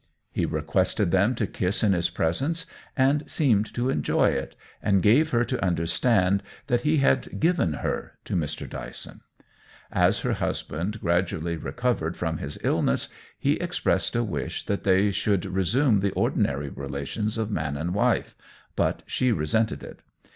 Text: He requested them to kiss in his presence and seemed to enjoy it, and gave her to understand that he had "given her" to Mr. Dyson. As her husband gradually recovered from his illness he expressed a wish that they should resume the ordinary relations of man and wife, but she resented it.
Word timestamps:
He 0.31 0.47
requested 0.47 1.11
them 1.11 1.35
to 1.35 1.45
kiss 1.45 1.83
in 1.83 1.93
his 1.93 2.09
presence 2.09 2.65
and 2.97 3.23
seemed 3.29 3.71
to 3.75 3.91
enjoy 3.91 4.29
it, 4.29 4.55
and 4.81 5.03
gave 5.03 5.29
her 5.29 5.45
to 5.45 5.63
understand 5.63 6.41
that 6.65 6.81
he 6.81 6.97
had 6.97 7.39
"given 7.39 7.73
her" 7.85 8.17
to 8.25 8.35
Mr. 8.35 8.67
Dyson. 8.67 9.21
As 9.91 10.21
her 10.21 10.33
husband 10.33 11.01
gradually 11.01 11.55
recovered 11.55 12.17
from 12.17 12.39
his 12.39 12.57
illness 12.63 13.09
he 13.37 13.57
expressed 13.59 14.15
a 14.15 14.23
wish 14.23 14.65
that 14.65 14.85
they 14.85 15.11
should 15.11 15.45
resume 15.45 15.99
the 15.99 16.11
ordinary 16.13 16.69
relations 16.71 17.37
of 17.37 17.51
man 17.51 17.77
and 17.77 17.93
wife, 17.93 18.35
but 18.75 19.03
she 19.05 19.31
resented 19.31 19.83
it. 19.83 20.01